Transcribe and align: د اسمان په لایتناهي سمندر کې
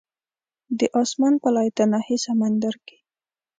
د 0.79 0.81
اسمان 1.01 1.33
په 1.43 1.49
لایتناهي 1.55 2.17
سمندر 2.25 2.75
کې 2.85 2.97